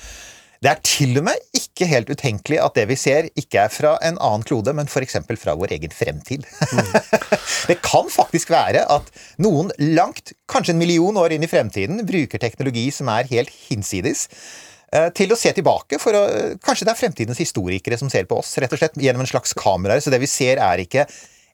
Det 0.63 0.71
er 0.71 0.79
til 0.87 1.17
og 1.19 1.25
med 1.27 1.39
ikke 1.57 1.87
helt 1.89 2.07
utenkelig 2.07 2.59
at 2.63 2.77
det 2.77 2.85
vi 2.87 2.95
ser, 2.95 3.25
ikke 3.39 3.65
er 3.65 3.71
fra 3.73 3.97
en 4.07 4.15
annen 4.15 4.45
klode, 4.47 4.71
men 4.75 4.87
f.eks. 4.87 5.17
fra 5.41 5.55
vår 5.59 5.73
egen 5.75 5.91
fremtid. 5.91 6.45
Det 7.69 7.81
kan 7.83 8.07
faktisk 8.11 8.53
være 8.53 8.85
at 8.91 9.09
noen 9.43 9.73
langt, 9.79 10.31
kanskje 10.51 10.71
en 10.75 10.79
million 10.79 11.19
år 11.19 11.35
inn 11.35 11.43
i 11.43 11.49
fremtiden, 11.51 11.99
bruker 12.07 12.39
teknologi 12.39 12.85
som 12.95 13.11
er 13.11 13.27
helt 13.31 13.51
hinsides 13.67 14.29
eh, 14.95 15.09
til 15.15 15.35
å 15.35 15.39
se 15.39 15.51
tilbake. 15.55 15.99
for 15.99 16.15
å, 16.15 16.23
Kanskje 16.63 16.87
det 16.87 16.93
er 16.95 17.01
fremtidens 17.01 17.43
historikere 17.43 17.99
som 17.99 18.11
ser 18.11 18.29
på 18.29 18.39
oss, 18.39 18.55
rett 18.63 18.71
og 18.71 18.79
slett 18.79 18.95
gjennom 18.99 19.25
en 19.25 19.31
slags 19.33 19.55
kameraer. 19.59 20.03
Så 20.03 20.15
det 20.15 20.21
vi 20.23 20.31
ser, 20.31 20.63
er 20.63 20.83
ikke 20.85 21.07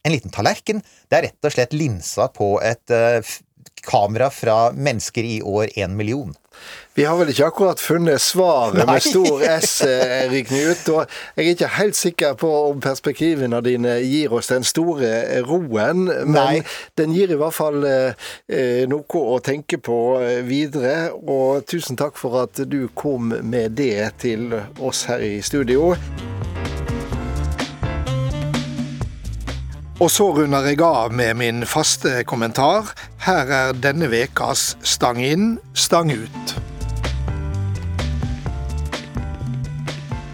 en 0.05 0.13
liten 0.13 0.33
tallerken. 0.33 0.83
Det 1.09 1.17
er 1.17 1.27
rett 1.31 1.49
og 1.49 1.55
slett 1.55 1.73
linsa 1.73 2.29
på 2.33 2.55
et 2.65 2.93
uh, 2.93 3.25
kamera 3.85 4.29
fra 4.33 4.69
mennesker 4.75 5.25
i 5.25 5.39
år 5.41 5.73
én 5.77 5.97
million. 5.97 6.37
Vi 6.97 7.05
har 7.07 7.15
vel 7.15 7.29
ikke 7.31 7.45
akkurat 7.47 7.79
funnet 7.79 8.21
svaret 8.21 8.83
med 8.87 9.03
stor 9.05 9.43
S, 9.59 9.81
Erik 9.85 10.49
Knut. 10.49 10.89
Og 10.91 11.05
jeg 11.37 11.45
er 11.45 11.51
ikke 11.53 11.69
helt 11.77 11.95
sikker 11.95 12.33
på 12.39 12.49
om 12.69 12.81
perspektivene 12.83 13.61
dine 13.63 13.99
gir 14.03 14.33
oss 14.35 14.51
den 14.51 14.67
store 14.67 15.41
roen. 15.47 16.09
Men 16.09 16.35
Nei. 16.35 16.63
den 16.99 17.15
gir 17.15 17.31
i 17.31 17.39
hvert 17.39 17.55
fall 17.55 17.85
eh, 17.87 18.83
noe 18.91 19.21
å 19.21 19.39
tenke 19.45 19.79
på 19.79 19.99
eh, 20.19 20.41
videre. 20.47 21.13
Og 21.19 21.63
tusen 21.69 21.99
takk 21.99 22.19
for 22.19 22.41
at 22.43 22.65
du 22.67 22.81
kom 22.95 23.31
med 23.31 23.79
det 23.79 24.17
til 24.25 24.51
oss 24.79 25.05
her 25.07 25.23
i 25.23 25.37
studio. 25.45 25.93
Og 29.99 30.07
så 30.07 30.29
runder 30.31 30.63
jeg 30.63 30.79
av 30.79 31.11
med 31.11 31.35
min 31.41 31.65
faste 31.67 32.21
kommentar. 32.23 32.93
Her 33.25 33.49
er 33.51 33.73
denne 33.75 34.07
vekas 34.07 34.77
Stang 34.79 35.19
inn, 35.19 35.57
stang 35.75 36.13
ut. 36.15 36.53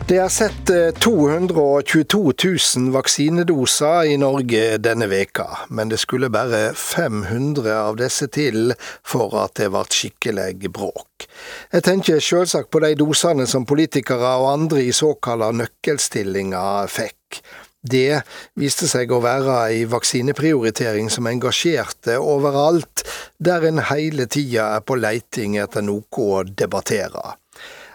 Det 0.06 0.20
er 0.22 0.30
sett 0.30 0.70
222 1.02 2.20
eh, 2.30 2.50
000 2.78 2.92
vaksinedoser 2.94 4.12
i 4.12 4.20
Norge 4.22 4.78
denne 4.78 5.08
veka, 5.10 5.48
men 5.74 5.90
det 5.90 5.98
skulle 5.98 6.30
bare 6.30 6.76
500 6.78 7.74
av 7.74 7.98
disse 7.98 8.30
til 8.30 8.76
for 9.02 9.34
at 9.42 9.58
det 9.58 9.72
ble 9.74 9.82
skikkelig 9.90 10.70
bråk. 10.70 11.26
Jeg 11.74 11.88
tenker 11.90 12.22
selvsagt 12.22 12.70
på 12.70 12.86
de 12.86 12.94
dosene 13.02 13.50
som 13.50 13.66
politikere 13.66 14.38
og 14.44 14.52
andre 14.52 14.86
i 14.86 14.94
såkalte 14.94 15.56
nøkkelstillinger 15.64 16.94
fikk. 17.02 17.42
Det 17.86 18.24
viste 18.58 18.88
seg 18.90 19.12
å 19.14 19.22
være 19.22 19.60
ei 19.70 19.84
vaksineprioritering 19.90 21.12
som 21.14 21.28
engasjerte 21.30 22.18
overalt, 22.18 23.06
der 23.38 23.68
en 23.70 23.84
hele 23.92 24.26
tida 24.26 24.72
er 24.80 24.86
på 24.86 24.98
leiting 24.98 25.60
etter 25.62 25.86
noe 25.86 26.26
å 26.26 26.42
debattere. 26.50 27.36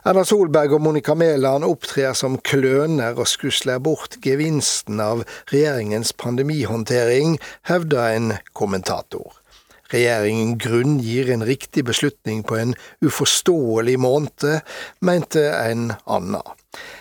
Erna 0.07 0.23
Solberg 0.25 0.73
og 0.79 0.85
Monica 0.87 1.13
Mæland 1.19 1.67
opptrer 1.67 2.15
som 2.17 2.39
kløner 2.41 3.19
og 3.19 3.29
skusler 3.29 3.83
bort 3.85 4.17
gevinsten 4.25 5.03
av 5.05 5.27
regjeringens 5.51 6.15
pandemihåndtering, 6.17 7.37
hevder 7.69 8.15
en 8.15 8.33
kommentator. 8.57 9.40
Regjeringen 9.91 10.57
grunngir 10.59 11.31
en 11.35 11.45
riktig 11.47 11.85
beslutning 11.85 12.43
på 12.47 12.57
en 12.57 12.75
uforståelig 13.03 13.97
måned, 13.99 14.61
mente 15.01 15.45
en 15.51 15.93
annen. 16.05 16.55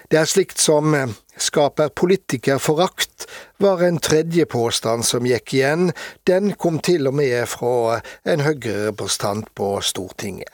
Det 0.09 0.17
er 0.17 0.29
slikt 0.29 0.57
som 0.57 0.95
skaper 1.37 1.91
politikerforakt, 1.93 3.27
var 3.61 3.83
en 3.85 3.99
tredje 4.01 4.45
påstand 4.49 5.05
som 5.05 5.27
gikk 5.29 5.53
igjen. 5.53 5.91
Den 6.25 6.55
kom 6.57 6.79
til 6.83 7.07
og 7.11 7.19
med 7.19 7.45
fra 7.51 7.99
en 8.25 8.43
Høyre-representant 8.47 9.53
på 9.55 9.75
Stortinget. 9.85 10.51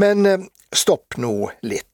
Men 0.00 0.48
stopp 0.72 1.18
nå 1.20 1.50
litt. 1.62 1.89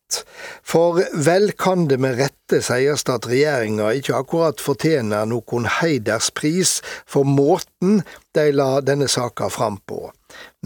For 0.67 1.03
vel 1.27 1.51
kan 1.59 1.87
det 1.91 1.99
med 2.03 2.19
rette 2.21 2.61
sies 2.65 3.07
at 3.11 3.27
regjeringa 3.31 3.91
ikke 3.99 4.19
akkurat 4.21 4.63
fortjener 4.63 5.27
noen 5.31 5.67
heiderspris 5.81 6.79
for 7.11 7.27
måten 7.29 8.03
de 8.37 8.47
la 8.55 8.77
denne 8.85 9.11
saka 9.11 9.51
fram 9.53 9.81
på 9.91 10.07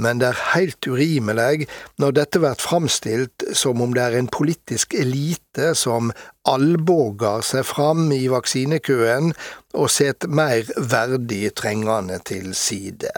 men 0.01 0.21
det 0.21 0.31
er 0.31 0.43
heilt 0.55 0.89
urimelig 0.89 1.67
når 2.01 2.17
dette 2.17 2.41
blir 2.43 2.63
framstilt 2.63 3.45
som 3.57 3.83
om 3.85 3.95
det 3.97 4.07
er 4.07 4.19
en 4.19 4.31
politisk 4.33 4.97
elite 4.99 5.73
som 5.79 6.13
alborger 6.49 7.45
seg 7.47 7.67
fram 7.69 8.09
i 8.17 8.25
vaksinekøen 8.33 9.33
og 9.77 9.93
setter 9.93 10.33
mer 10.41 10.67
verdig 10.77 11.53
trengende 11.61 12.19
til 12.27 12.53
side. 12.59 13.13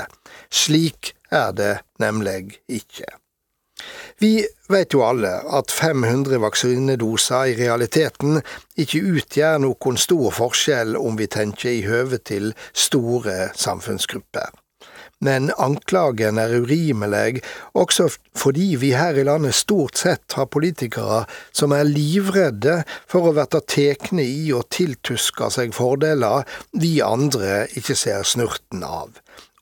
Slik 0.50 1.14
er 1.32 1.54
det 1.56 1.74
nemlig 2.02 2.58
ikke. 2.68 3.21
Vi 4.22 4.46
vet 4.70 4.94
jo 4.94 5.02
alle 5.06 5.32
at 5.58 5.72
500 5.74 6.40
vaksinedoser 6.44 7.52
i 7.52 7.58
realiteten 7.58 8.40
ikke 8.78 9.02
utgjør 9.18 9.62
noen 9.66 10.00
stor 10.00 10.30
forskjell 10.38 10.96
om 11.00 11.18
vi 11.20 11.30
tenker 11.32 11.72
i 11.72 11.86
høve 11.88 12.22
til 12.22 12.52
store 12.72 13.50
samfunnsgrupper 13.58 14.52
men 15.22 15.50
anklagen 15.62 16.38
er 16.42 16.54
urimelig 16.58 17.42
også 17.78 18.08
fordi 18.38 18.72
vi 18.82 18.90
her 18.98 19.18
i 19.18 19.26
landet 19.26 19.54
stort 19.54 20.00
sett 20.02 20.36
har 20.38 20.50
politikere 20.50 21.22
som 21.54 21.74
er 21.76 21.86
livredde 21.88 22.80
for 23.10 23.30
å 23.30 23.34
bli 23.36 23.62
tekne 23.76 24.26
i 24.26 24.50
å 24.54 24.64
tiltuske 24.66 25.50
seg 25.54 25.76
fordeler 25.76 26.48
vi 26.74 26.96
andre 27.04 27.66
ikke 27.78 27.96
ser 27.98 28.26
snurten 28.26 28.82
av. 28.86 29.14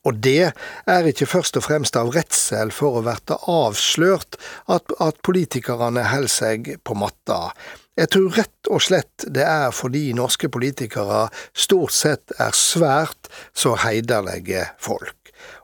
Og 0.07 0.17
det 0.17 0.51
er 0.89 1.07
ikke 1.09 1.29
først 1.29 1.59
og 1.59 1.67
fremst 1.67 1.97
av 1.99 2.09
redsel 2.15 2.73
for 2.73 2.97
å 2.97 3.05
verte 3.05 3.37
avslørt 3.51 4.39
at, 4.65 4.93
at 4.97 5.21
politikerne 5.25 6.07
holder 6.09 6.33
seg 6.33 6.73
på 6.81 6.97
matta. 6.97 7.51
Jeg 7.99 8.09
tror 8.15 8.37
rett 8.39 8.71
og 8.71 8.81
slett 8.81 9.27
det 9.29 9.45
er 9.45 9.69
fordi 9.75 10.07
norske 10.17 10.49
politikere 10.49 11.27
stort 11.53 11.93
sett 11.93 12.33
er 12.39 12.55
svært 12.57 13.29
så 13.53 13.75
heiderlige 13.83 14.71
folk 14.81 15.21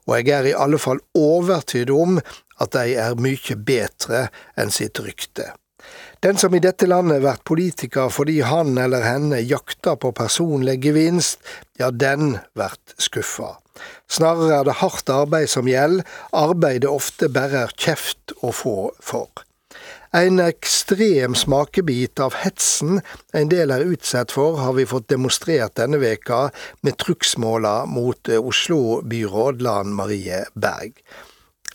og 0.08 0.16
jeg 0.16 0.34
er 0.34 0.50
i 0.52 0.58
alle 0.58 0.80
fall 0.82 1.02
overtydd 1.18 1.92
om 1.94 2.20
at 2.64 2.74
de 2.74 2.98
er 2.98 3.18
mye 3.22 3.58
bedre 3.68 4.28
enn 4.58 4.72
sitt 4.74 5.00
rykte. 5.04 5.52
Den 6.24 6.40
som 6.42 6.56
i 6.58 6.62
dette 6.64 6.88
landet 6.90 7.22
blir 7.22 7.44
politiker 7.46 8.10
fordi 8.12 8.40
han 8.42 8.78
eller 8.82 9.06
henne 9.06 9.44
jakter 9.46 10.00
på 10.02 10.12
personlig 10.18 10.80
gevinst, 10.84 11.40
ja, 11.78 11.92
den 11.92 12.40
blir 12.58 12.76
skuffa. 12.98 13.58
Snarere 14.12 14.62
er 14.62 14.70
det 14.70 14.80
hardt 14.82 15.10
arbeid 15.14 15.52
som 15.52 15.70
gjelder, 15.70 16.06
arbeid 16.36 16.84
det 16.86 16.92
ofte 16.92 17.30
bare 17.34 17.68
er 17.68 17.76
kjeft 17.78 18.36
å 18.42 18.54
få 18.56 18.78
for. 19.04 19.30
En 20.16 20.40
ekstrem 20.40 21.36
smakebit 21.36 22.20
av 22.24 22.38
hetsen 22.42 23.02
en 23.36 23.50
del 23.52 23.74
er 23.76 23.86
utsatt 23.86 24.32
for, 24.32 24.56
har 24.64 24.78
vi 24.78 24.88
fått 24.88 25.10
demonstrert 25.12 25.76
denne 25.78 26.00
veka 26.02 26.48
med 26.88 26.98
trugsmåla 27.02 27.82
mot 27.92 28.32
eh, 28.32 28.40
Oslo-byråd 28.40 29.62
Lan 29.62 29.92
Marie 29.94 30.46
Berg. 30.56 30.96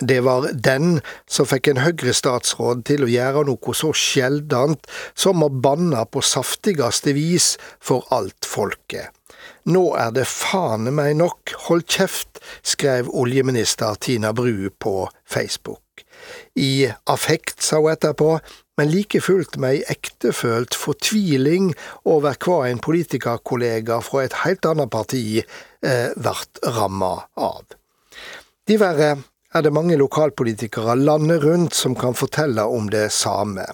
Det 0.01 0.19
var 0.25 0.49
den 0.53 0.97
som 1.31 1.47
fikk 1.47 1.69
en 1.71 1.83
Høyre-statsråd 1.85 2.83
til 2.89 3.05
å 3.05 3.11
gjøre 3.13 3.45
noe 3.47 3.75
så 3.77 3.93
sjeldent 3.95 4.89
som 5.15 5.45
å 5.45 5.53
banne 5.53 6.03
på 6.11 6.25
saftigste 6.27 7.15
vis 7.15 7.53
for 7.79 8.09
alt 8.11 8.49
folket. 8.49 9.13
Nå 9.71 9.83
er 9.95 10.11
det 10.11 10.25
faen 10.27 10.89
meg 10.95 11.15
nok, 11.21 11.53
hold 11.69 11.85
kjeft, 11.87 12.41
skrev 12.67 13.11
oljeminister 13.15 13.95
Tina 14.03 14.33
Bru 14.35 14.71
på 14.83 15.07
Facebook. 15.23 16.03
I 16.59 16.91
affekt, 17.11 17.63
sa 17.63 17.79
hun 17.79 17.93
etterpå, 17.93 18.39
men 18.81 18.91
like 18.91 19.21
fullt 19.23 19.59
med 19.63 19.77
ei 19.77 19.85
ektefølt 19.93 20.75
fortviling 20.75 21.73
over 22.09 22.35
hva 22.43 22.63
en 22.71 22.81
politikerkollega 22.83 24.01
fra 24.03 24.25
et 24.27 24.39
helt 24.43 24.67
annet 24.67 24.91
parti 24.91 25.25
eh, 25.39 26.09
vert 26.17 26.63
ramma 26.67 27.13
av. 27.37 27.77
Diverre 28.67 29.17
er 29.53 29.65
det 29.65 29.73
mange 29.75 29.97
lokalpolitikere 30.01 30.97
landet 30.97 31.45
rundt 31.45 31.77
som 31.77 31.95
kan 31.99 32.17
fortelle 32.17 32.65
om 32.65 32.89
det 32.93 33.11
samme. 33.13 33.67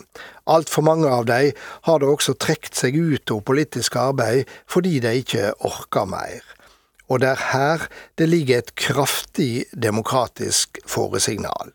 Altfor 0.50 0.82
mange 0.82 1.10
av 1.10 1.26
dem 1.28 1.52
har 1.86 2.00
da 2.02 2.10
også 2.10 2.34
trukket 2.40 2.78
seg 2.78 2.98
ut 2.98 3.30
av 3.30 3.44
politisk 3.46 3.98
arbeid 4.00 4.48
fordi 4.70 4.98
de 5.04 5.14
ikke 5.22 5.52
orker 5.68 6.08
mer. 6.10 6.42
Og 7.08 7.22
det 7.22 7.30
er 7.30 7.44
her 7.52 7.86
det 8.20 8.28
ligger 8.28 8.58
et 8.58 8.74
kraftig 8.76 9.68
demokratisk 9.72 10.80
foresignal. 10.86 11.72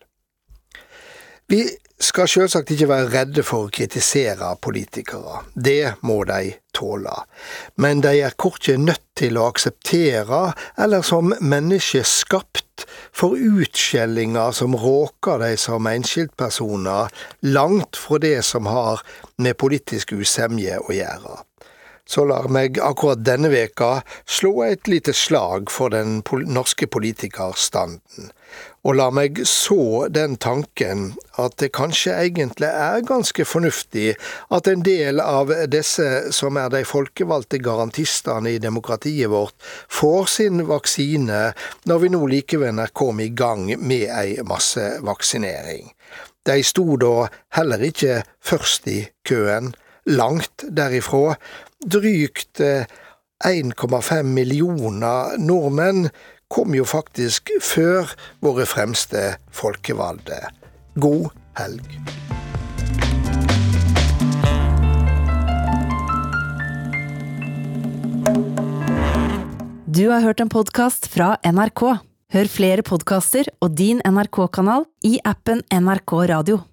Vi 1.49 1.63
skal 2.03 2.27
selvsagt 2.27 2.71
ikke 2.73 2.89
være 2.91 3.11
redde 3.13 3.43
for 3.47 3.67
å 3.67 3.73
kritisere 3.73 4.49
politikere. 4.63 5.43
Det 5.55 5.95
må 6.03 6.23
de 6.27 6.53
tåle. 6.75 7.13
Men 7.79 8.01
de 8.03 8.17
er 8.25 8.35
korkje 8.39 8.75
nødt 8.81 9.05
til 9.19 9.37
å 9.37 9.47
akseptere, 9.51 10.41
eller 10.77 11.05
som 11.05 11.33
menneskeskapt, 11.39 12.85
for 13.13 13.37
utskjellinger 13.37 14.51
som 14.57 14.75
råker 14.75 15.39
de 15.43 15.53
som 15.61 15.87
enkeltpersoner, 15.87 17.13
langt 17.45 17.99
fra 17.99 18.19
det 18.19 18.39
som 18.43 18.67
har 18.67 19.03
med 19.37 19.57
politisk 19.61 20.15
usemje 20.17 20.81
å 20.81 20.95
gjøre. 20.97 21.43
Så 22.09 22.25
lar 22.27 22.49
meg 22.51 22.79
akkurat 22.83 23.23
denne 23.23 23.49
veka 23.53 24.01
slå 24.25 24.65
et 24.67 24.89
lite 24.91 25.13
slag 25.15 25.71
for 25.71 25.93
den 25.93 26.21
norske 26.51 26.87
politikerstanden 26.87 28.33
og 28.83 28.97
la 28.99 29.07
meg 29.15 29.39
så 29.47 30.07
den 30.11 30.35
tanken 30.43 31.13
at 31.39 31.55
det 31.61 31.71
kanskje 31.75 32.15
egentlig 32.25 32.67
er 32.67 33.05
ganske 33.07 33.45
fornuftig 33.47 34.15
at 34.53 34.67
en 34.67 34.83
del 34.83 35.21
av 35.23 35.53
disse 35.71 36.07
som 36.35 36.59
er 36.59 36.71
de 36.73 36.83
folkevalgte 36.87 37.61
garantistene 37.63 38.55
i 38.55 38.61
demokratiet 38.63 39.31
vårt, 39.31 39.55
får 39.87 40.27
sin 40.35 40.65
vaksine 40.67 41.45
når 41.87 42.03
vi 42.03 42.11
nå 42.11 42.25
likevel 42.35 42.83
er 42.83 42.91
kommet 42.91 43.31
i 43.31 43.35
gang 43.43 43.69
med 43.79 44.09
ei 44.11 44.43
massevaksinering. 44.43 45.93
De 46.43 46.59
sto 46.67 46.97
da 46.99 47.29
heller 47.55 47.87
ikke 47.87 48.19
først 48.43 48.87
i 48.91 48.99
køen, 49.23 49.71
langt 50.05 50.65
derifra. 50.69 51.35
Drygt 51.85 52.59
1,5 52.59 54.23
millioner 54.23 55.37
nordmenn 55.37 56.09
kom 56.53 56.75
jo 56.77 56.85
faktisk 56.85 57.49
før 57.63 58.13
våre 58.43 58.67
fremste 58.69 59.33
folkevalgte. 59.51 60.39
God 60.95 61.31
helg. 61.57 61.87
Du 69.93 70.07
har 70.09 70.23
hørt 70.25 70.41
en 70.41 70.49
podkast 70.49 71.05
fra 71.13 71.35
NRK. 71.45 71.83
Hør 72.33 72.49
flere 72.49 72.81
podkaster 72.81 73.45
og 73.61 73.75
din 73.77 74.01
NRK-kanal 74.01 74.87
i 75.05 75.19
appen 75.21 75.61
NRK 75.69 76.15
Radio. 76.33 76.63